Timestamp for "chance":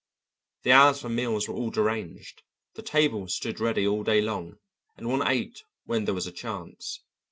6.31-7.01